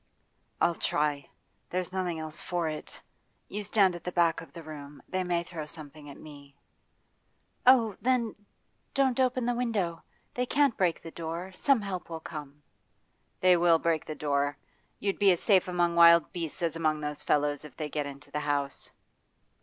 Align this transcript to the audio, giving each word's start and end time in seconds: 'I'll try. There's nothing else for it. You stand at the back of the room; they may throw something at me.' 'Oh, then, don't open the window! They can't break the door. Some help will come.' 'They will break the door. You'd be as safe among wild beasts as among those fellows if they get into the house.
'I'll 0.59 0.73
try. 0.73 1.29
There's 1.69 1.93
nothing 1.93 2.17
else 2.19 2.41
for 2.41 2.67
it. 2.67 2.99
You 3.47 3.63
stand 3.63 3.95
at 3.95 4.03
the 4.03 4.11
back 4.11 4.41
of 4.41 4.51
the 4.51 4.63
room; 4.63 5.03
they 5.07 5.23
may 5.23 5.43
throw 5.43 5.67
something 5.67 6.09
at 6.09 6.17
me.' 6.19 6.55
'Oh, 7.67 7.95
then, 8.01 8.35
don't 8.95 9.19
open 9.19 9.45
the 9.45 9.53
window! 9.53 10.01
They 10.33 10.47
can't 10.47 10.75
break 10.75 11.03
the 11.03 11.11
door. 11.11 11.51
Some 11.53 11.81
help 11.81 12.09
will 12.09 12.19
come.' 12.19 12.63
'They 13.41 13.57
will 13.57 13.77
break 13.77 14.03
the 14.03 14.15
door. 14.15 14.57
You'd 14.99 15.19
be 15.19 15.31
as 15.33 15.39
safe 15.39 15.67
among 15.67 15.95
wild 15.95 16.33
beasts 16.33 16.63
as 16.63 16.75
among 16.75 17.01
those 17.01 17.21
fellows 17.21 17.63
if 17.63 17.77
they 17.77 17.87
get 17.87 18.07
into 18.07 18.31
the 18.31 18.39
house. 18.39 18.89